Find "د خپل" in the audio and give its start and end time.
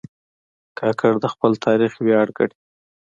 1.23-1.51